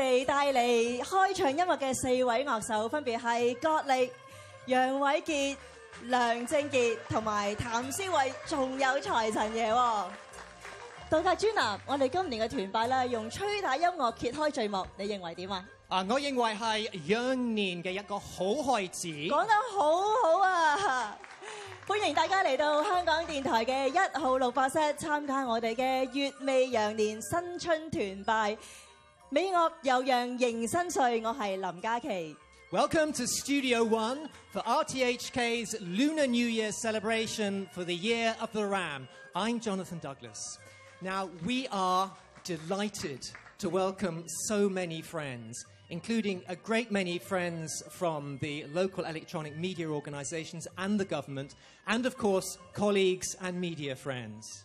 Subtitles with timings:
[0.00, 4.12] 我哋帶嚟開场音樂嘅四位樂手分別係郭力、
[4.66, 5.56] 楊偉傑、
[6.04, 9.74] 梁正傑同埋譚思維，仲有財神爺
[11.10, 11.80] 杜駒南。
[11.84, 15.64] 我哋今年嘅團拜咧，用吹打音樂揭開序幕，你認為點啊？
[15.88, 21.18] 啊，我認為係羊年嘅一個好開始，講得好好啊！
[21.88, 28.52] 歡迎大家嚟到香港電台嘅一號六八室參加我哋嘅《月未羊年新春團拜》。
[29.30, 29.76] Welcome
[33.12, 39.06] to Studio One for RTHK's Lunar New Year celebration for the Year of the Ram.
[39.34, 40.58] I'm Jonathan Douglas.
[41.02, 42.10] Now, we are
[42.44, 43.20] delighted
[43.58, 49.90] to welcome so many friends, including a great many friends from the local electronic media
[49.90, 51.54] organizations and the government,
[51.86, 54.64] and of course, colleagues and media friends.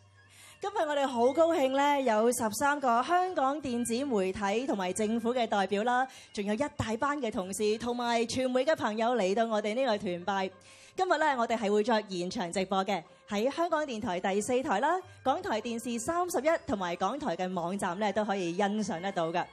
[0.64, 10.50] 今日我哋好高興咧，有十三個香港電子媒體同埋政府嘅代表啦，仲有一大班嘅同事同埋传媒嘅朋友嚟到我哋呢個團拜。
[10.96, 19.46] 今日咧，我哋係會作現場直播嘅，喺香港電台第四台啦、港台電視三十一同埋港台嘅網站咧都可以欣賞得到嘅。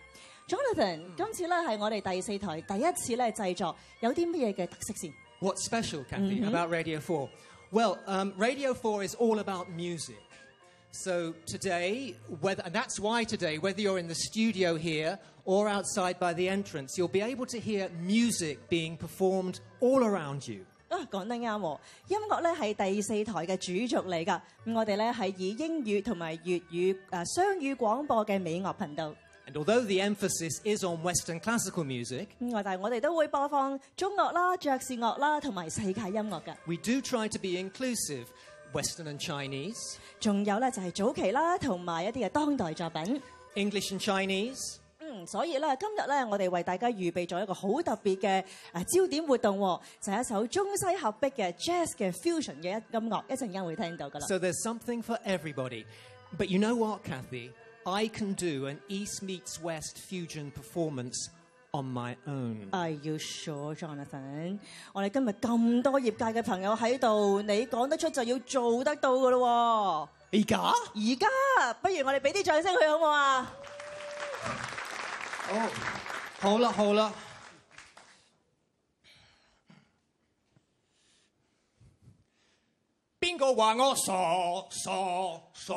[0.47, 7.31] Jonathan，今次咧係我哋第四台第一次咧製作，有啲乜嘢嘅特色先？What special, Kathy, about Radio Four?
[7.73, 7.99] Well,
[8.39, 10.15] Radio Four is all about music.
[10.93, 16.19] So today, whether, and that's why today, whether you're in the studio here or outside
[16.19, 20.65] by the entrance, you'll be able to hear music being performed all around you.
[20.89, 21.79] 啊，講得啱喎！
[22.09, 24.41] 音樂咧係第四台嘅主軸嚟㗎。
[24.67, 29.15] 咁我哋咧係以英語同埋粵語誒、呃、雙語廣播嘅美樂頻道。
[29.47, 36.57] And ah, although the emphasis is on Western classical music，咁但係我哋都會播放中樂啦、爵士樂啦同埋世界音樂㗎。
[36.67, 38.27] We do try to be inclusive.
[38.73, 43.21] Western and Chinese，仲有咧就係早期啦，同埋一啲嘅當代作品。
[43.57, 44.77] English and Chinese。
[45.01, 54.27] 嗯，所以咧今日咧我哋為大家預備咗一個好特別嘅誒焦點活動，就係一首中西合璧嘅 jazz 嘅 fusion 嘅一音樂，一陣間會聽到噶啦。
[54.29, 55.85] So there's something for everybody,
[56.39, 57.51] but you know what, Kathy?
[57.85, 61.29] I can do an East meets West fusion performance.
[61.73, 62.69] On my own.
[62.73, 64.59] Are you sure, Jonathan？
[64.93, 70.41] 我哋今日咁多業界嘅朋友喺度，你講得出就要做得到噶咯喎。
[70.41, 73.53] 而家，而家，不如我哋俾啲掌声佢好唔好啊？
[76.41, 77.13] 好，好啦，好啦。
[83.21, 85.75] 邊個話我傻傻傻？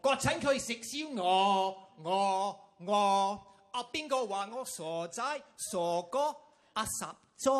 [0.00, 3.40] 國请佢食燒鵝，我我
[3.76, 5.22] 啊，边个话我傻仔
[5.70, 5.76] 傻
[6.10, 6.34] 哥？
[6.72, 7.04] 阿实
[7.36, 7.52] 在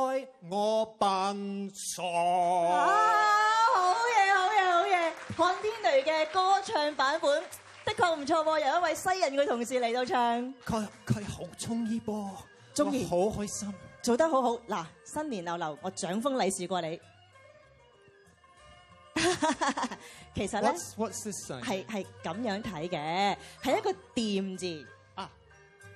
[0.49, 1.35] 我扮
[1.75, 2.03] 傻。
[2.03, 5.11] 好嘢好嘢好嘢！
[5.37, 7.43] 《看天雷》嘅歌唱版本
[7.85, 10.41] 的确唔错，由一位西人嘅同事嚟到唱。
[10.65, 12.31] 佢佢好中意波，
[12.73, 14.49] 中意好开心，做得好好。
[14.67, 16.99] 嗱，新年流流，我掌风利是过你。
[20.35, 24.96] 其实咧，系系咁样睇嘅，系一个掂字。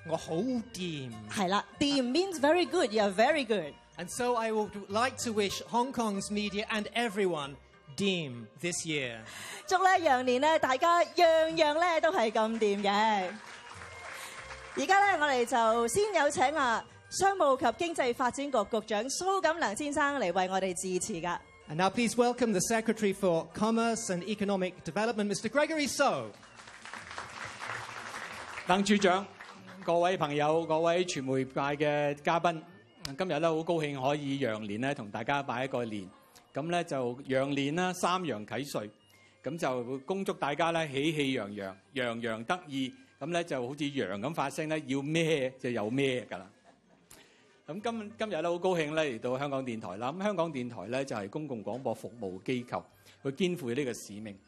[0.07, 0.33] 我好
[0.73, 1.13] 掂。
[1.31, 2.91] 係啦，掂 means very good.
[2.93, 3.75] You are very good.
[3.99, 7.57] And so I would like to wish Hong Kong's media and everyone
[7.97, 9.19] team this year.
[9.69, 9.79] And
[21.77, 25.51] now please welcome the Secretary for Commerce and Economic Development, Mr.
[25.53, 26.31] Gregory So。
[28.67, 29.27] 鄧處長。
[29.93, 31.53] 各位朋友、各位傳媒界
[31.85, 32.57] 嘅嘉賓，
[33.19, 36.09] 今日咧好高興可以羊年咧同大家拜一個年，
[36.55, 38.89] 咁咧就羊年啦，三羊啟瑞，
[39.43, 46.49] 咁就恭祝大家咧喜氣洋洋，洋洋得意，咁咧就好似羊咁發聲咧，要咩就有咩㗎啦。
[47.67, 52.81] 咁今今日咧好高興咧嚟到香港電台啦，咁香港電台咧就係公共廣播服務機構，
[53.25, 54.39] 佢肩負呢個使命，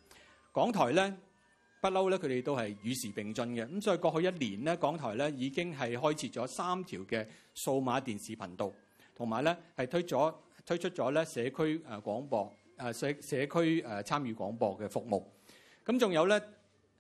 [0.53, 1.13] 港台咧。
[1.83, 3.67] 不嬲咧，佢哋都係與時並進嘅。
[3.67, 8.73] 咁所以過去一年咧，港台咧已經係開設咗三條嘅數碼電視頻道，
[9.17, 10.33] 同埋咧係推咗
[10.65, 15.21] 推出咗咧社區誒廣播誒社社區誒參與廣播嘅服務。
[15.85, 16.41] 咁仲有咧，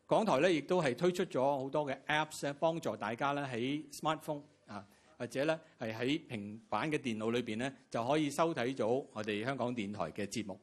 [0.04, 4.84] 港台咧亦都係推出咗好多嘅 Apps 咧，幫助大家咧喺 smartphone 啊
[5.16, 10.58] 或者咧係喺平板嘅電腦裏邊咧就可以收睇到我哋香港電台嘅節目。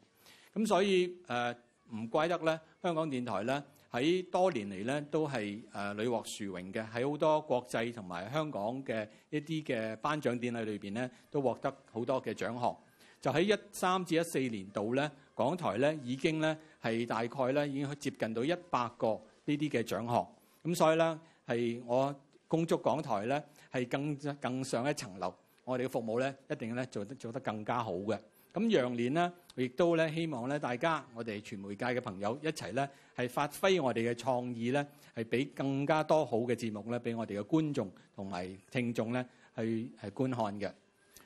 [0.53, 1.55] 咁所以誒
[1.95, 3.63] 唔怪得咧，香港電台咧。
[3.91, 12.77] 喺多年嚟咧都係誒女獲殊榮嘅，喺好多國際同埋香港嘅一啲嘅頒獎典禮裏邊咧，都獲得好多嘅獎項。
[13.19, 20.27] 就喺一三至一四年度咧，港台咧已經咧係大概咧已經接近到一百個呢啲嘅獎項。
[20.65, 22.15] 咁所以咧係我
[22.47, 25.35] 恭祝港台咧係更更上一層樓，
[25.65, 28.19] 我哋嘅服務咧一定咧做得做得更加好嘅。
[28.53, 34.85] 咁羊年咧，亦都咧希望咧大家我哋傳媒界嘅朋友一齊咧係發揮我哋嘅創意咧，
[35.15, 39.23] 係俾更加多好嘅節目咧俾我哋嘅觀眾同埋聽眾咧
[39.55, 40.71] 去係觀看嘅。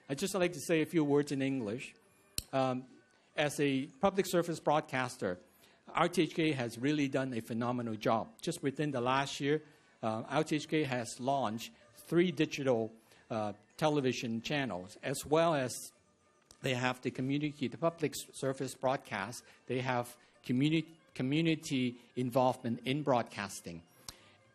[0.07, 1.93] I just like to say a few words in English.
[2.51, 2.83] Um,
[3.37, 5.37] as a public service broadcaster,
[5.95, 8.27] RTHK has really done a phenomenal job.
[8.41, 9.61] Just within the last year,
[10.03, 11.71] uh, RTHK has launched
[12.09, 12.91] three digital
[13.31, 15.71] uh, television channels as well as
[16.63, 19.43] they have the community, the public service broadcast.
[19.67, 20.07] They have
[20.45, 23.81] community, community involvement in broadcasting.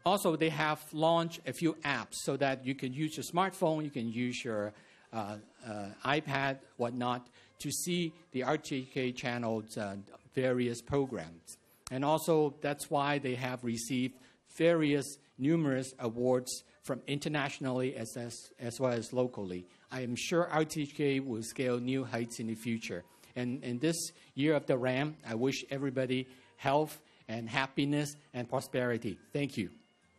[0.06, 3.90] Also, they have launched a few apps so that you can use your smartphone, you
[3.90, 4.72] can use your
[5.12, 5.37] uh,
[5.69, 7.26] uh, iPad, whatnot,
[7.58, 9.96] to see the RTK channel's uh,
[10.34, 11.58] various programs.
[11.90, 14.14] And also, that's why they have received
[14.56, 19.67] various numerous awards from internationally as, as, as well as locally.
[19.93, 23.05] I am sure RTK will scale new heights in the future.
[23.37, 23.96] And in this
[24.35, 26.26] year of the Ram, I wish everybody
[26.56, 26.99] health
[27.29, 29.19] and happiness and prosperity.
[29.35, 29.69] Thank you.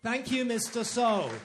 [0.04, 0.83] Thank you, Mr.
[0.86, 1.30] So.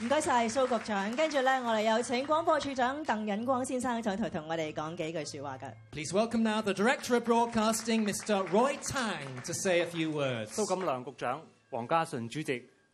[0.00, 5.72] 唔該晒蘇局長，跟住咧，我哋有請廣播處長鄧忍光先生上台同我哋講幾句説話㗎。
[5.92, 8.42] Please welcome now the Director of Broadcasting, Mr.
[8.52, 10.58] Roy Tang, to say a few words.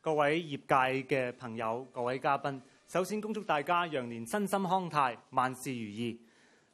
[0.09, 6.19] 各位業界嘅朋友，各位嘉賓，首先恭祝大家羊年身心康泰，萬事如意。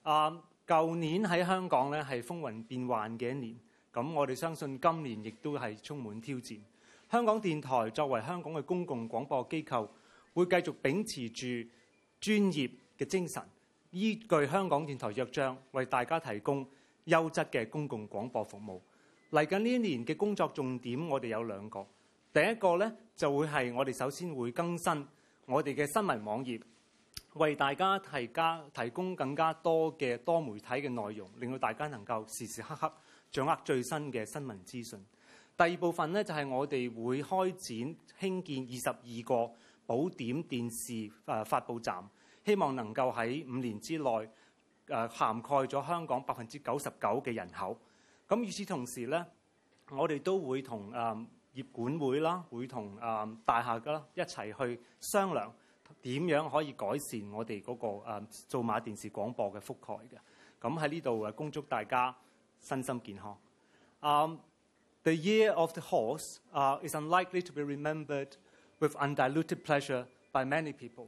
[0.05, 0.31] 啊，
[0.65, 3.57] 舊年喺香港咧係風雲變幻嘅一年，
[3.93, 6.57] 咁我哋相信今年亦都係充滿挑戰。
[7.11, 9.89] 香港電台作為香港嘅公共廣播機構，
[10.35, 11.69] 會繼續秉持住
[12.21, 13.43] 專業嘅精神，
[13.91, 16.65] 依據香港電台約章，為大家提供
[17.07, 18.81] 優質嘅公共廣播服務。
[19.37, 21.85] 嚟緊呢一年嘅工作重點，我哋有兩個。
[22.35, 25.07] 第一個咧，就會係我哋首先會更新
[25.47, 26.61] 我哋嘅新聞網頁，
[27.35, 32.93] 為大家提加提供更加多嘅多媒體嘅內容，令到大家能夠時時刻刻
[33.31, 35.07] 掌握最新嘅新聞資訊。
[35.57, 39.53] 第二部分咧，就係我哋會開展興建二十二個
[39.87, 42.05] 寶點電視誒發佈站，
[42.45, 44.29] 希望能夠喺五年之內
[44.89, 47.79] 誒涵蓋咗香港百分之九十九嘅人口。
[48.27, 49.25] 咁與此同時咧，
[49.93, 51.27] 我哋都會同誒。
[51.55, 51.87] the
[65.15, 68.37] year of the horse uh, is unlikely to be remembered
[68.81, 71.07] with undiluted pleasure by many people,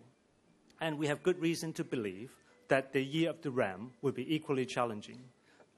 [0.80, 2.30] and we have good reason to believe
[2.68, 5.18] that the year of the ram will be equally challenging.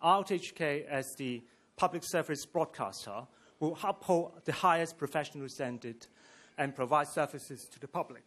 [0.04, 1.42] RTHK, as the
[1.76, 3.22] public service broadcaster,
[3.60, 6.06] will uphold the highest professional standard
[6.56, 8.24] and provide services to the public.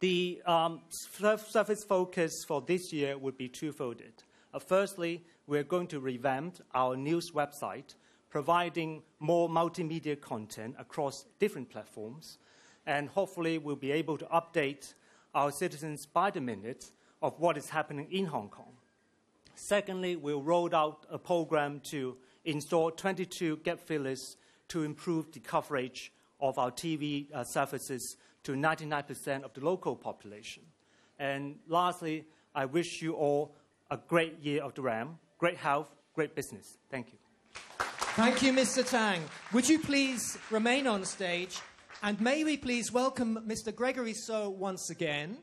[0.00, 4.12] The um, service focus for this year would be twofolded.
[4.52, 7.94] Uh, firstly, we're going to revamp our news website,
[8.28, 12.38] providing more multimedia content across different platforms,
[12.86, 14.94] and hopefully we'll be able to update
[15.34, 16.84] our citizens by the minute
[17.22, 18.72] of what is happening in Hong Kong.
[19.54, 24.36] Secondly, we'll roll out a program to installed 22 gap fillers
[24.68, 30.62] to improve the coverage of our TV uh, services to 99% of the local population.
[31.18, 32.24] And lastly,
[32.54, 33.54] I wish you all
[33.90, 36.76] a great year of the RAM, great health, great business.
[36.90, 37.18] Thank you.
[37.78, 38.88] Thank you, Mr.
[38.88, 39.22] Tang.
[39.52, 41.60] Would you please remain on stage?
[42.02, 43.74] And may we please welcome Mr.
[43.74, 45.38] Gregory So once again,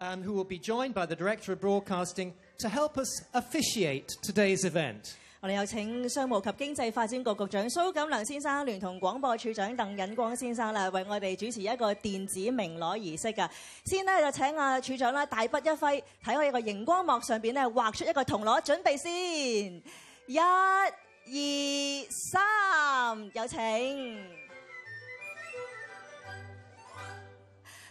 [0.00, 4.64] um, who will be joined by the Director of Broadcasting to help us officiate today's
[4.64, 5.16] event.
[5.46, 13.48] 我哋有請商務及經濟發展局局長蘇錦良先生，聯同廣播處長鄧引光先生啦，為我哋主持一個電子銘鑼儀式啊！
[13.84, 19.82] 先呢，就請阿處長啦，大筆一揮，喺我哋個熒光幕上边咧画出一個銅鑼，準備先，
[20.26, 24.45] 一、二、三，有請。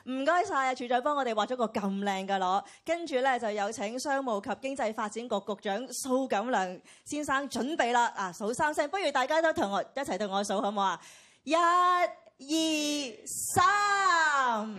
[0.07, 0.73] 唔該晒啊！
[0.75, 8.05] 柱仔幫我哋畫咗個咁靚嘅攞，跟住咧就有請商務及經濟發展局局長蘇錦良先生準備啦。
[8.15, 10.99] 啊，數三聲，不如大家都同我一齊對我數，好唔好啊？
[11.43, 14.75] 一、二、三。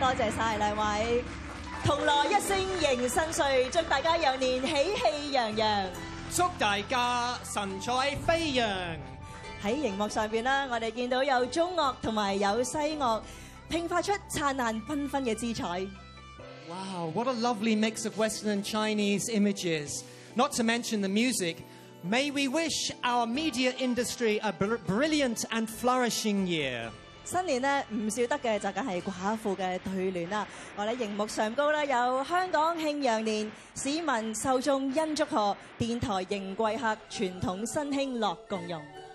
[0.00, 1.22] 多謝晒兩位，
[1.84, 5.86] 同樂一聲迎新歲，祝大家羊年喜氣洋洋，
[6.34, 8.66] 祝大家神采飛揚。
[9.62, 13.20] 喺熒幕上边啦，我哋見到有中樂同埋有西樂。
[13.68, 15.86] 拼發出燦爛繽紛嘅姿彩。
[16.68, 20.02] Wow, what a lovely mix of Western and Chinese images.
[20.36, 21.56] Not to mention the music.
[22.02, 26.90] May we wish our media industry a br brilliant and flourishing year.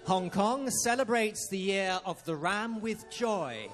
[0.05, 3.69] Hong Kong celebrates the year of the ram with joy.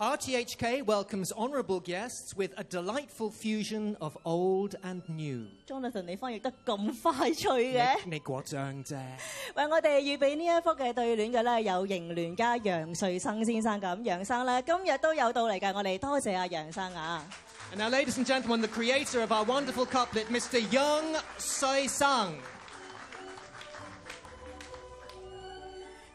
[0.00, 5.40] RTHK welcomes honourable guests with a delightful fusion of old and new.
[5.40, 5.46] new。
[5.68, 7.96] Jonathan，你翻譯得咁快脆嘅？
[8.06, 8.96] 你過獎啫。
[8.96, 14.02] 為我哋預備呢一幅嘅對聯嘅咧，有營聯家楊瑞生先生咁。
[14.02, 17.22] 楊生咧今日都有到嚟㗎，我哋多謝阿楊生啊。
[17.70, 20.58] And now, ladies and gentlemen, the creator of our wonderful couplet, Mr.
[20.72, 22.38] Young Soi Sang.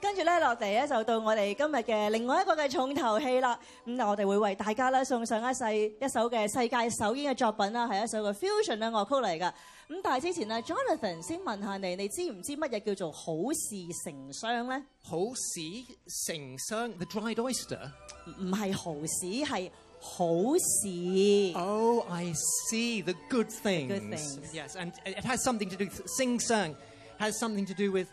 [0.06, 3.60] 跟住咧落嚟咧，就到我哋今日嘅另外一個嘅重頭戲啦。
[3.88, 5.66] 咁我哋會為大家咧送上一世
[6.00, 9.54] 一首嘅世界首演嘅作品啦，係一首嘅 fusion 嘅樂曲嚟噶。
[9.90, 14.84] 咁但係之前咧，Jonathan 先問下你，你知唔知乜嘢叫做好事成双咧？
[15.02, 17.92] 好事成双 t h e dried oyster。
[18.40, 20.28] 唔係好事，係好
[20.60, 21.58] 事。
[21.68, 22.32] Oh, I
[22.70, 24.38] see the good things.
[24.54, 25.90] Yes, and it has something to do.
[26.38, 26.76] song.
[27.18, 28.08] has something to do with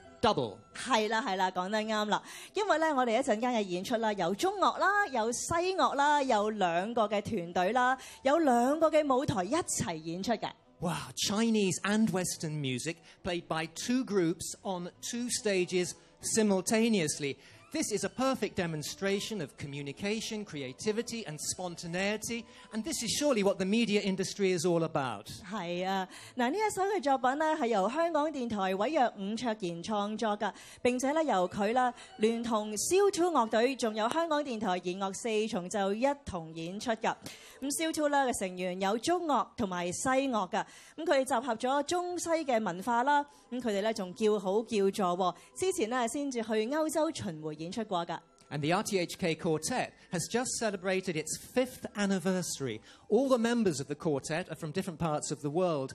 [0.74, 2.22] 係啦，係啦，講得啱啦。
[2.54, 10.48] 因為咧，我哋一陣間嘅演出啦，有中樂啦，有西樂啦，有兩個嘅團隊啦，有兩個嘅舞台一齊演出嘅。
[10.78, 15.94] Wow, Chinese and Western music played by two groups on two stages
[16.36, 17.36] simultaneously.
[17.72, 23.58] This is a perfect demonstration of communication, creativity and spontaneity and this is surely what
[23.58, 25.28] the media industry is all about.
[25.50, 30.52] 係啊，嗱呢一首嘅作品咧係由香港電台委約伍卓賢創作㗎，
[30.82, 37.14] 並且咧由佢啦聯同 Q2 樂隊仲有香港電台弦樂四重奏一同演出㗎。
[37.62, 40.62] 咁 Q2 咧嘅成員有中樂同埋西樂㗎，
[40.96, 45.34] 咁佢哋集合咗中西嘅文化啦，咁佢哋咧仲叫好叫座喎。
[45.58, 47.61] 之前咧先至去歐洲巡迴。
[47.62, 48.18] 演出過㗎。
[48.50, 52.80] And the RTHK Quartet has just celebrated its fifth anniversary.
[53.08, 55.94] All the members of the quartet are from different parts of the world.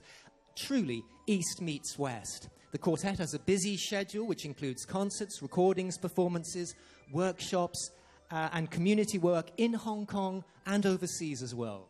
[0.56, 2.48] Truly, East meets West.
[2.72, 6.74] The quartet has a busy schedule which includes concerts, recordings, performances,
[7.12, 7.90] workshops,
[8.32, 11.88] uh, and community work in Hong Kong and overseas as well.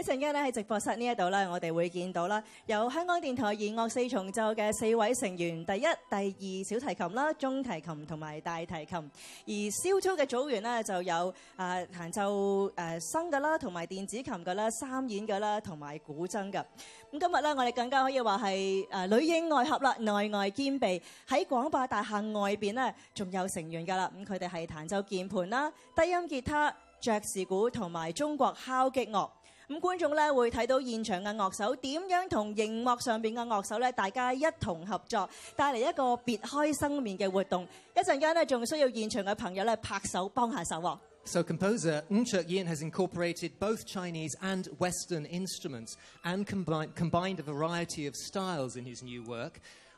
[0.00, 2.42] 一陣間咧喺直播室呢一度咧，我哋會見到啦。
[2.64, 8.96] 由香港電台弦樂四重奏嘅四位成員，第一、第二小提琴啦，中提琴同埋大提琴。
[8.96, 16.64] 而小組嘅組員呢，就有誒彈奏誒笙嘅啦，同埋電子琴嘅啦，三演奏啦，同埋古箏嘅。
[17.12, 20.98] 咁今日咧，我哋更加可以話係誒女英愛合啦，內外兼備。
[21.28, 24.10] 喺廣百大廈外邊呢，仲有成員噶啦。
[24.16, 29.28] 咁佢哋係彈奏鍵盤啦、低音吉他、爵士鼓同埋中國敲擊樂。
[29.70, 37.64] 咁觀眾咧會睇到現場嘅樂手點樣同熒幕上邊嘅樂手咧，大家一同合作，帶嚟一個別開生面嘅活動。
[37.96, 40.98] 一陣間咧，仲需要現場嘅朋友咧拍手幫下手 work.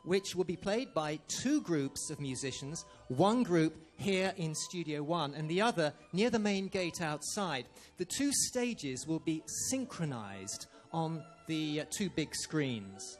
[0.04, 5.34] which will be played by two groups of musicians, one group here in Studio One
[5.34, 7.66] and the other near the main gate outside.
[7.98, 13.18] The two stages will be synchronized on the uh, two big screens.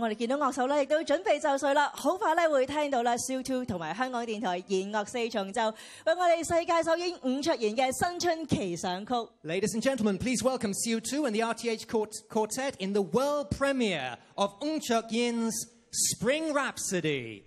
[0.00, 1.90] 我哋見到樂手咧，亦都準備就緒啦。
[1.92, 5.62] 好快咧會聽到啦，Show Two 同埋香港電台弦樂四重奏
[6.06, 9.12] 為我哋世界首演伍卓賢嘅新春奇想曲。
[9.42, 11.86] Ladies and gentlemen, please welcome Show Two and the RTH
[12.28, 15.52] Quartet in the world premiere of Ung Yin's
[15.92, 17.44] Spring Rhapsody.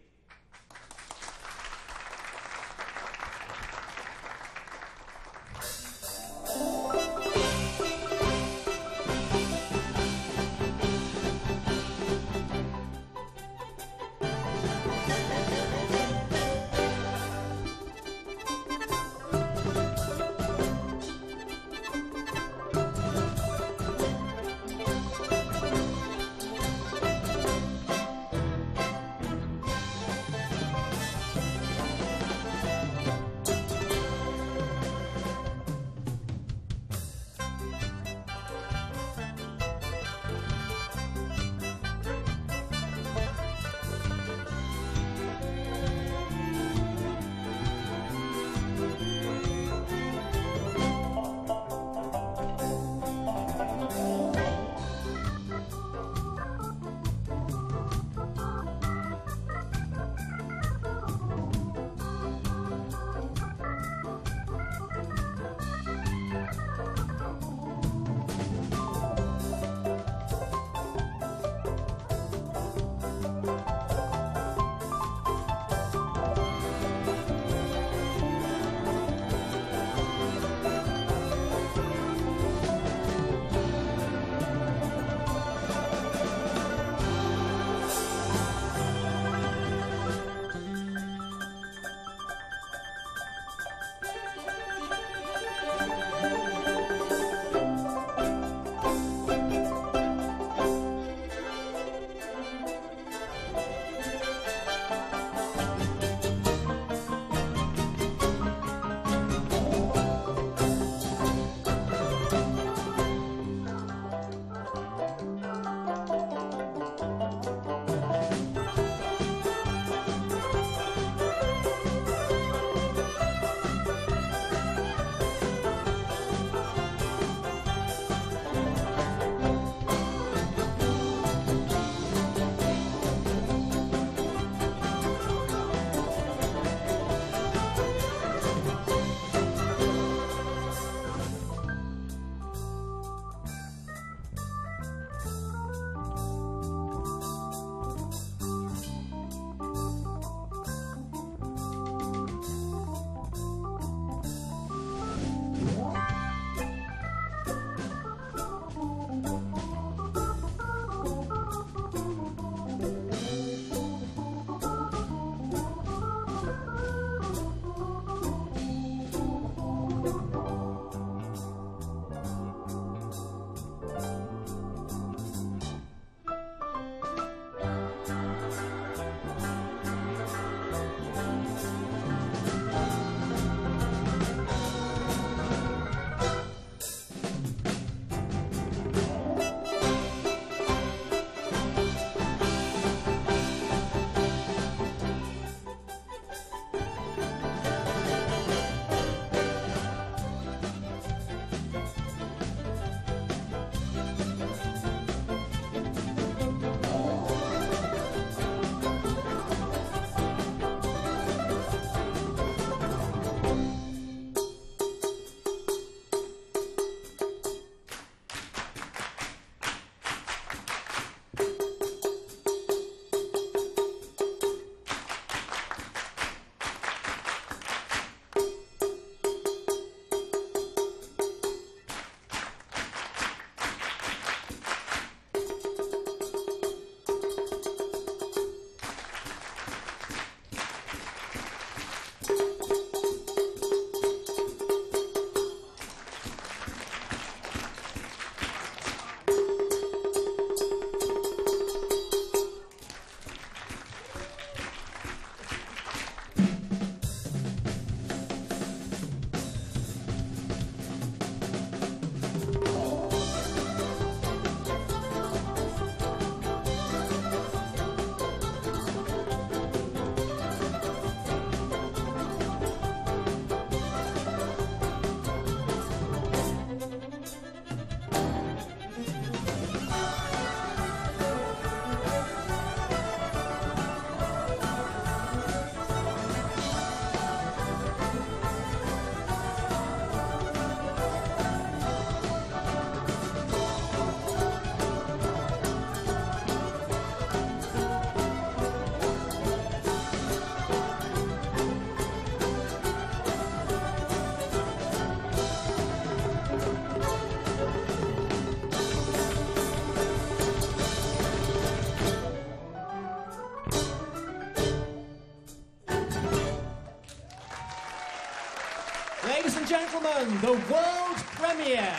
[320.04, 321.96] gentlemen, the world premiere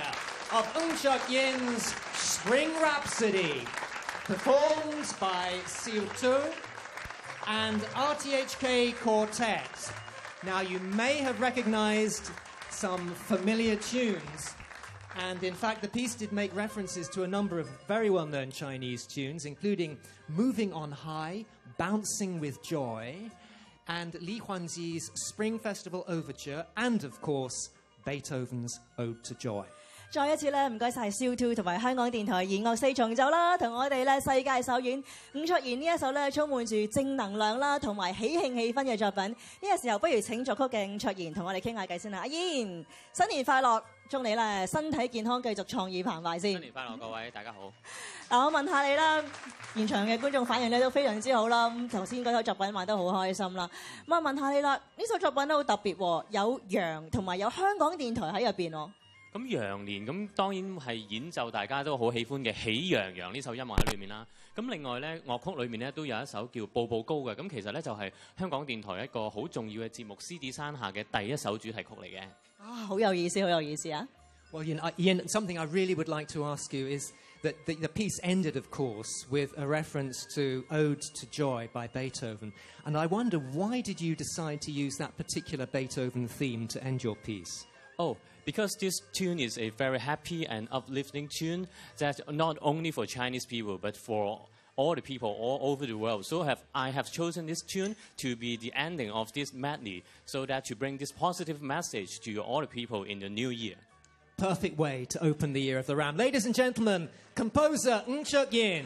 [0.53, 3.63] of Eunchuk Yin's Spring Rhapsody,
[4.25, 6.41] performed by 2
[7.47, 9.93] and RTHK Quartet.
[10.45, 12.31] Now, you may have recognized
[12.71, 14.53] some familiar tunes.
[15.17, 18.51] And in fact, the piece did make references to a number of very well known
[18.51, 19.97] Chinese tunes, including
[20.29, 21.45] Moving on High,
[21.79, 23.15] Bouncing with Joy,
[23.89, 27.71] and Li Huanzi's Spring Festival Overture, and of course,
[28.05, 28.05] Ode Joy。
[28.05, 29.65] Beethoven's to
[30.11, 35.03] 再一次咧，唔該曬 t o 同埋香港電台弦樂四重奏啦，同我哋咧世界首演
[35.35, 39.25] 伍卓贤呢一首咧充滿住正能量啦同埋喜慶氣氛嘅作品。
[39.33, 42.19] 呢個時候不如請作曲嘅伍卓贤同我哋傾下偈先啦。
[42.21, 42.33] 阿嫣，
[43.13, 43.83] 新年快樂！
[44.09, 46.53] 祝你咧身體健康，繼續創意澎湃先。
[46.53, 47.73] 新年快樂，各位大家好。
[48.29, 49.23] 嗱，我問下你啦，
[49.75, 51.69] 現場嘅觀眾反應咧都非常之好啦。
[51.71, 53.69] 咁頭先嗰首作品玩得好開心啦。
[54.07, 58.91] 啊，問下你啦，呢首作品都好特別，有羊同埋有香港電台喺入邊哦。
[59.35, 64.25] 咁羊年咁當然係演奏大家都好喜歡嘅《喜羊羊》呢首音樂喺裏面啦。
[64.55, 67.35] 咁另外呢，樂曲裏面呢都有一首叫《步步高》嘅。
[67.35, 72.23] 咁其實呢，就係香港電台一個好重要嘅節目《獅子山下》嘅第一首主題曲嚟嘅。
[72.59, 74.07] 啊，好有意思，好有意思啊
[74.53, 77.11] ！Well, Ian, Ian, something I really would like to ask you is
[77.43, 81.89] that the, the piece ended, of course, with a reference to Ode to Joy by
[81.89, 82.53] Beethoven.
[82.87, 87.03] And I wonder why did you decide to use that particular Beethoven theme to end
[87.03, 87.67] your piece?
[87.99, 91.67] Oh because this tune is a very happy and uplifting tune
[91.99, 94.41] that not only for Chinese people but for
[94.77, 96.27] all the people all over the world.
[96.27, 100.47] So have, I have chosen this tune to be the ending of this medley so
[100.47, 103.77] that to bring this positive message to all the people in the new year.
[104.37, 106.17] Perfect way to open the year of the ram.
[106.17, 108.85] Ladies and gentlemen, composer Ng Chuk Yin.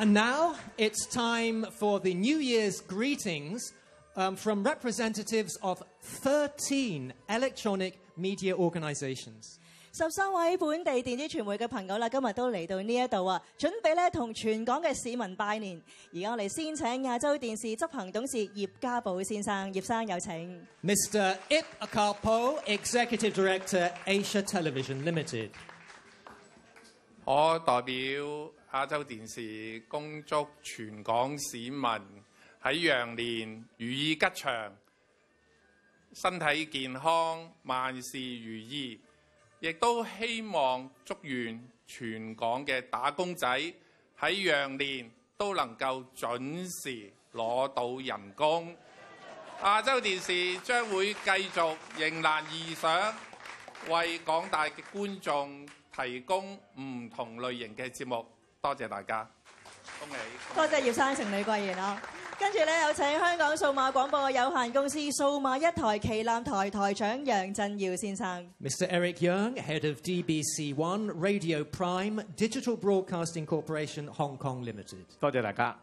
[0.00, 3.72] And now it's time for the New Year's greetings
[4.18, 9.58] um, From representatives of 13 electronic media organizations，
[9.92, 15.80] 十三位本地电子传媒嘅朋友啦，今日都嚟到呢一度啊，准备咧同全港嘅市民拜年。
[16.12, 20.66] 而家我哋先请亚洲电视执行董事叶家宝先生，叶生有请。
[20.84, 21.36] Mr.
[21.48, 25.50] i p A Couple Executive Director Asia Television Limited，
[27.24, 32.27] 我代表亚洲电视恭祝全港市民。
[32.62, 34.72] 喺羊年如意吉祥，
[36.12, 39.00] 身體健康，萬事如意。
[39.60, 43.46] 亦都希望祝願全港嘅打工仔
[44.18, 48.76] 喺羊年都能夠準時攞到人工。
[49.62, 53.14] 亞洲電視將會繼續迎難而上，
[53.88, 55.66] 為廣大嘅觀眾
[55.96, 58.24] 提供唔同類型嘅節目。
[58.60, 59.28] 多謝大家，
[60.00, 60.14] 恭喜。
[60.54, 62.00] 多謝葉生、成女貴人啊！
[62.38, 68.48] 跟住咧，有請香港數碼廣播有限公司數碼一台旗艦台台長楊振耀先生。
[68.62, 74.98] Mr Eric Young, Head of DBC One Radio Prime Digital Broadcasting Corporation Hong Kong Limited。
[75.18, 75.76] 多謝大家，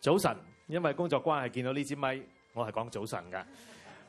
[0.00, 0.36] 早晨。
[0.66, 2.20] 因為工作關係見到呢支咪，
[2.54, 3.46] 我係講早晨噶。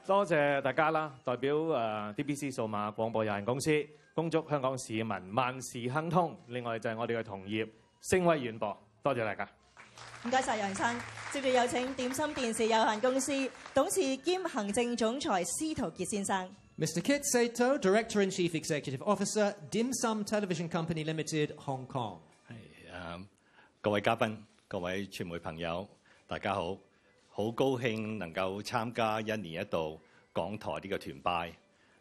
[0.07, 3.85] 多謝大家啦，代表誒 DBC 數碼廣播有限公司，
[4.15, 6.35] 恭祝香港市民萬事亨通。
[6.47, 7.67] 另外就係我哋嘅同业
[8.09, 9.47] 声威遠播，多謝大家。
[10.23, 13.31] 唔該晒，楊生，接住有請點心電視有限公司
[13.73, 16.99] 董事兼行政總裁司徒傑先生，Mr.
[17.01, 22.17] Kit Sato, Director and Chief Executive Officer, Dim Sum Television Company Limited, Hong Kong。
[22.47, 22.53] 係
[22.93, 23.25] 誒
[23.81, 24.37] 各位嘉賓、
[24.67, 25.87] 各位傳媒朋友，
[26.27, 26.77] 大家好，
[27.31, 29.99] 好高興能夠參加一年一度
[30.31, 31.51] 港台呢個團拜。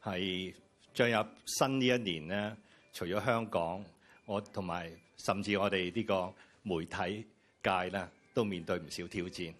[0.02, 0.52] 係
[0.92, 2.56] 進入新呢一年呢，
[2.92, 3.82] 除咗香港，
[4.26, 6.34] 我同埋甚至我哋呢個
[6.64, 7.24] 媒體。
[7.62, 9.54] 界啦，都面對唔少挑戰。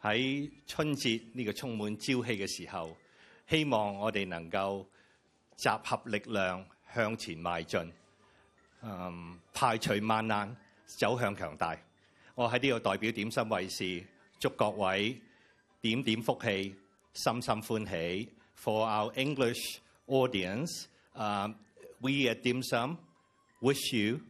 [0.00, 2.96] 喺春節呢個充滿朝氣嘅時候，
[3.48, 4.84] 希望我哋能夠
[5.56, 7.92] 集合力量向前邁進，
[8.82, 11.76] 嗯，排除萬難，走向強大。
[12.36, 14.04] 我喺呢度代表點心卫士，
[14.38, 15.18] 祝各位
[15.80, 16.74] 點點福氣，
[17.14, 18.28] 心心歡喜。
[18.62, 21.52] For our English audience，嗯
[21.98, 22.96] ，we at Dim Sum
[23.60, 24.20] wish you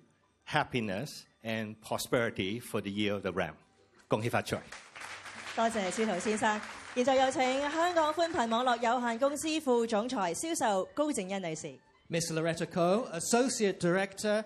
[0.47, 1.25] happiness.
[1.45, 3.55] And prosperity for the year of the ram，
[4.07, 4.61] 恭喜發财！
[5.57, 6.61] 多謝司徒先生，
[6.95, 11.77] 現在有請香港寬頻網絡有限公司副總裁銷售高靜欣女士。
[12.09, 14.45] Miss Lauretta c o Associate Director,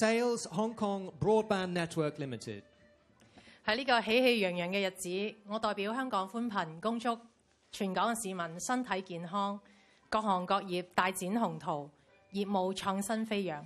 [0.00, 2.62] Sales, Hong Kong Broadband Network Limited。
[3.64, 7.16] 喺呢個喜气洋洋嘅日子，我代表香港寬頻恭祝
[7.70, 9.60] 全港嘅市民身體健康，
[10.08, 11.88] 各行各業大展宏圖，
[12.32, 13.62] 業務創新飛揚。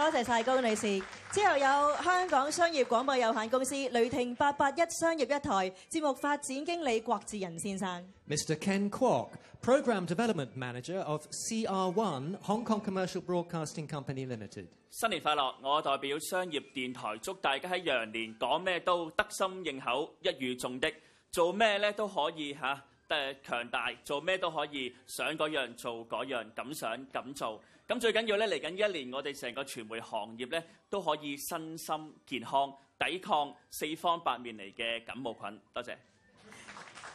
[0.00, 0.98] 多謝晒高女士。
[1.30, 8.54] 之後有香港商業廣播有限公司雷霆八八一商業一台節目發展經理郭志仁先生，Mr.
[8.56, 14.68] Ken Kwok，Program Development Manager of CR1 Hong Kong Commercial Broadcasting Company Limited。
[14.88, 15.52] 新年快樂！
[15.60, 20.90] 我代表商業電台祝大家喺羊年講咩都得心應口，一語中的。
[21.30, 23.92] 做咩咧都可以嚇，誒強大。
[24.02, 27.60] 做咩都可以，想嗰樣做嗰樣，敢想敢做。
[27.90, 35.60] 咁最緊要咧，嚟緊一年，我哋成個傳媒行業咧都可以身心健康，抵抗四方八面嚟嘅感冒菌。
[35.74, 35.96] 多謝，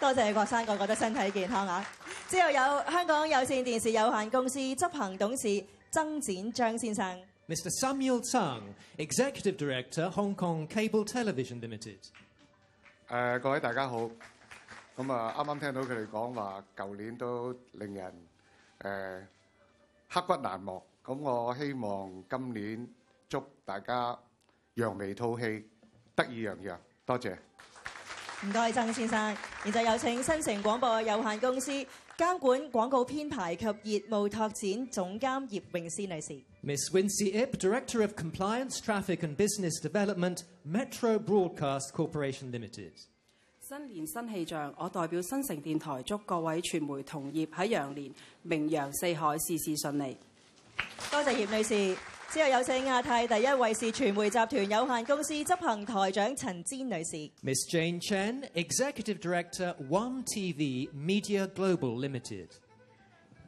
[0.01, 1.87] 多謝郭生，個個都身體健康啊！
[2.27, 8.59] 之後有香港有線電視有限公司執行董事曾展章先生，Mr Samuel Tsang,
[8.97, 12.05] Executive Director, Hong Kong Cable Television Limited。
[13.07, 14.11] 誒，各位大家好。
[14.97, 18.13] 咁啊，啱啱聽到佢哋講話，舊年都令人
[18.81, 19.23] 誒。
[20.09, 22.87] 刻骨難忘，咁我希望今年
[23.27, 24.17] 祝大家
[24.75, 25.65] 扬眉吐氣、
[26.15, 26.79] 得意洋洋。
[27.05, 27.35] 多謝。
[28.45, 29.17] 唔该，曾先生，
[29.63, 31.71] 然在後有請新城廣播有限公司
[32.17, 36.41] 監管廣告編排及業務拓展總監葉泳先女士。
[36.63, 42.91] Miss Winsey Ip, Director of Compliance, Traffic and Business Development, Metro Broadcast Corporation Limited.
[43.77, 48.09] 新年新气象，我代表新城电台祝各位传媒同业喺羊年
[48.41, 50.15] 名扬四海，事事顺利。
[51.11, 51.97] 多谢叶女士，
[52.29, 57.29] 之后有请亚太第一卫视传媒集团有限公司执行台长陈姿女士。
[57.43, 62.47] Miss Jane Chen, Executive Director, One TV Media Global Limited。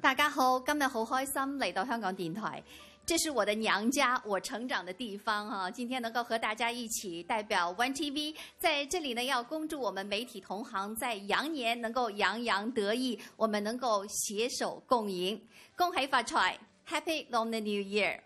[0.02, 2.62] 大家好，今日好开心嚟到香港电台。
[3.08, 5.72] 这是我的娘家，我成长的地方啊！
[5.72, 15.41] 今天能够和大家一起代表 One TV 在这里呢，要恭祝我们媒体同行在羊年能够洋洋得意，我们能够携手共赢，
[15.78, 16.58] 恭喜发财
[16.89, 18.20] ，Happy l n n the New Year！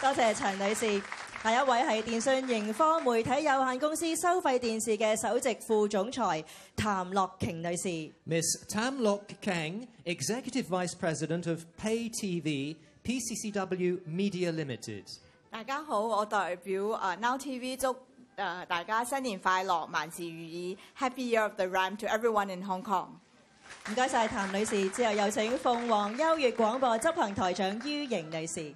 [0.00, 1.00] 多谢陈女士，
[1.40, 7.88] 下一位系电信盈科媒体有限公司收费电视嘅首席副总裁谭乐琼女士。
[8.28, 12.74] Miss Tam Lok Keng, Executive Vice President of Pay TV。
[13.04, 15.02] PCCW Media Limited。
[15.50, 17.88] 大家好，我代表啊 Now TV 祝
[18.36, 23.06] 誒大家新年快樂，萬事如意，Happy Year of the Ram to everyone in Hong Kong。
[23.90, 28.72] 唔該晒譚女士，之後有請鳳凰優越廣播執行台長於瑩女士。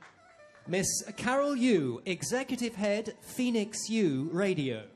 [0.69, 4.96] Miss Carol Yu, Executive Head, Phoenix U Radio。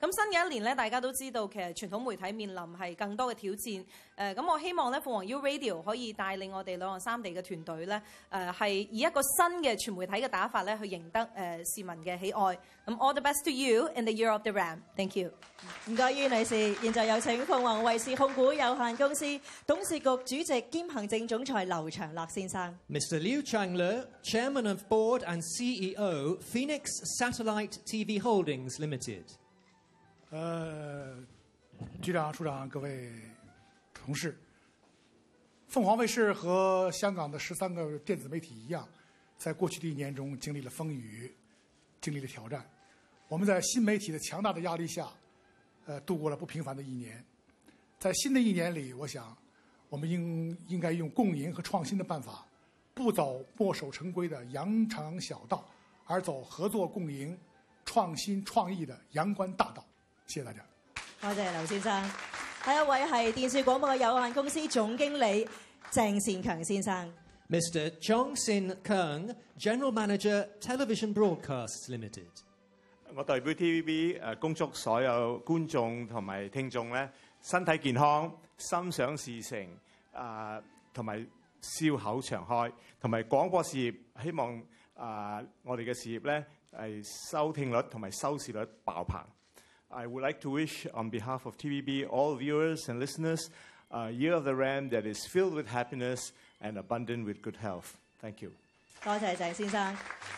[0.00, 3.84] 咁新嘅一年咧，大家都知道其實傳統媒體面臨係更多嘅挑戰。
[4.16, 12.40] 誒，咁我希望咧，鳳凰 U Radio 可以帶領我哋兩岸三地嘅團隊咧，誒係以一個新嘅傳媒體嘅打法咧，去贏得誒市民嘅喜愛。
[12.86, 14.80] 咁 All the best to you in the year of the ram。
[14.96, 15.30] Thank you。
[15.86, 16.74] 唔該，於女士。
[16.74, 19.24] 現在有請鳳凰衛視控股有限公司
[19.66, 22.78] 董事局主席兼行政總裁劉長樂先生。
[22.90, 23.18] Mr.
[23.20, 26.82] Liu Changlu, Chairman of Board and CEO, Phoenix
[27.18, 29.24] Satellite TV Holdings Limited.
[30.36, 31.14] 呃，
[32.02, 33.08] 局长、处长、各位
[33.92, 34.36] 同事，
[35.68, 38.84] 凤凰卫视和香港的十三个电子媒体一样，
[39.38, 41.32] 在过去的一年中经历了风雨，
[42.00, 42.68] 经历了挑战。
[43.28, 45.06] 我们在新媒体的强大的压力下，
[45.86, 47.24] 呃，度过了不平凡的一年。
[48.00, 49.36] 在新的一年里，我想，
[49.88, 52.44] 我们应应该用共赢和创新的办法，
[52.92, 55.64] 不走墨守成规的羊肠小道，
[56.06, 57.38] 而走合作共赢、
[57.84, 59.86] 创新创意的阳关大道。
[60.26, 60.60] 谢謝大家。
[61.20, 62.04] 多謝刘先生，
[62.64, 65.48] 下一位係電視廣播有限公司總經理
[65.90, 67.14] 鄭善強先生
[67.50, 67.90] ，Mr.
[68.00, 72.24] Chong Sin Keng，General Manager Television Broadcasts Limited。
[73.14, 77.08] 我代表 TVB 誒，恭祝所有觀眾同埋聽眾咧
[77.42, 79.68] 身體健康、心想事成
[80.12, 80.60] 啊，
[80.92, 81.24] 同埋
[81.60, 84.62] 笑口常開，同埋廣播事業希望
[84.94, 86.44] 啊，我哋嘅事業咧
[87.02, 89.20] 系收聽率同埋收視率爆棚。
[89.94, 93.48] I would like to wish, on behalf of TVB, all viewers and listeners,
[93.92, 97.96] a year of the Ram that is filled with happiness and abundant with good health.
[98.20, 98.52] Thank you.
[99.04, 99.94] 多謝鄭先生。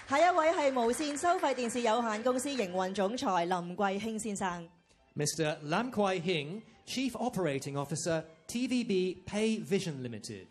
[0.09, 4.69] 下一位係無線收費電視有限公司營運總裁林貴興先生。
[5.16, 5.57] Mr.
[5.62, 10.47] Lam Kwai Hing, Chief Operating Officer, TVB Pay Vision Limited。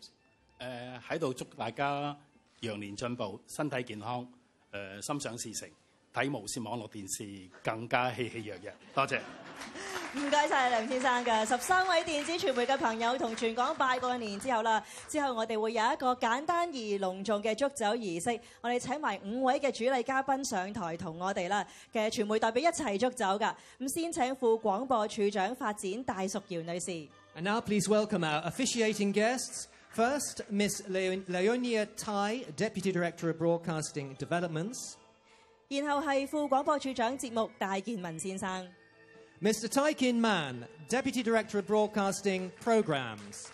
[0.58, 2.16] 誒喺度祝大家
[2.60, 4.26] 羊年進步，身體健康，誒、
[4.72, 5.68] 呃、心想事成。
[6.16, 9.20] 睇無線網絡電視更加喜氣洋洋，多謝。
[10.14, 23.54] 唔該晒梁先生嘅十三位電子傳媒嘅朋友同全港拜過年之後啦，之後我哋會有一個簡單而隆重嘅祝酒儀式，我哋請埋五位嘅主禮嘉賓上台同我哋啦嘅傳媒代表一齊祝酒噶。
[23.80, 26.92] 咁先請副廣播處長發展戴淑瑤女士。
[27.38, 29.66] And now please welcome our officiating guests.
[29.94, 34.94] First, Miss Leonia Tai, Deputy Director of Broadcasting Developments.
[35.68, 38.68] 然后系副广播处长节目大建文先生
[39.42, 39.66] ，Mr.
[39.66, 43.46] Tai Kin Man，Deputy Director of Broadcasting Programs。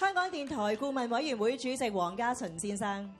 [0.00, 3.12] 香港电台顾问委员会主席黄家纯先生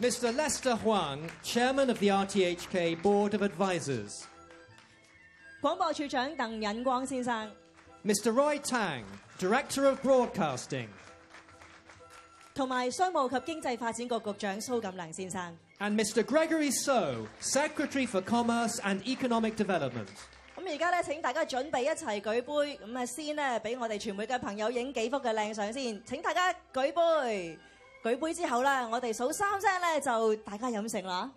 [0.00, 0.32] ，Mr.
[0.34, 4.22] Lester Huang，Chairman of the RTHK Board of Advisors。
[5.60, 7.50] 广播处长邓引光先生
[8.04, 8.30] ，Mr.
[8.30, 10.86] Roy Tang，Director of Broadcasting。
[12.54, 15.56] 同埋商务及经济发展局局长苏锦良先生。
[15.82, 16.24] and Mr.
[16.24, 20.06] Gregory So, Secretary for Commerce and Economic Development。
[20.56, 22.78] 咁而家咧，請大家準備一齊舉杯。
[22.86, 26.00] 咁啊，先咧俾我哋傳媒嘅朋友影幾幅嘅靚相先。
[26.06, 27.58] 請大家舉杯。
[28.04, 31.28] 舉杯之後咧，我哋數三聲咧，就大家飲勝啦。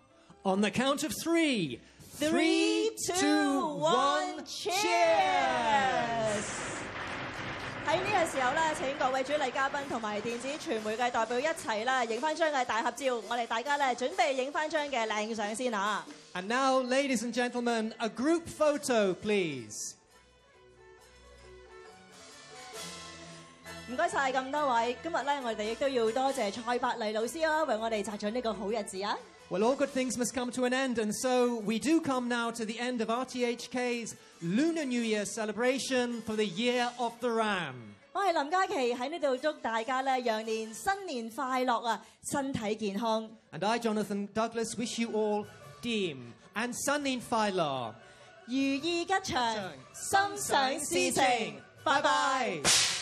[0.44, 1.80] On the count of three,
[2.20, 5.95] three, two, one, cheers！
[8.26, 13.22] 嘅時候咧，請各位主禮嘉賓同埋電子傳媒嘅代表一齊啦，影翻張嘅大合照。
[13.28, 19.92] 我哋大家咧準備影翻張嘅靚相先啊！And now, ladies and gentlemen, a group photo, please.
[23.88, 29.16] 唔該晒咁多位，今日咧我哋亦都要多謝蔡百麗老師啊，為我哋擲咗呢個好日子啊
[29.50, 32.64] ！Well, all good things must come to an end, and so we do come now to
[32.64, 37.94] the end of RTHK's Lunar New Year celebration for the Year of the Ram.
[38.16, 43.28] 我系林嘉琪喺呢度祝大家咧羊年新年快乐啊，身体健康。
[43.52, 45.44] And I, Jonathan Douglas, wish you all
[45.82, 46.16] dreams
[46.54, 47.94] and 新年快乐，
[48.46, 49.54] 如意吉祥，
[49.92, 51.24] 心想事成。
[51.84, 52.95] 拜拜。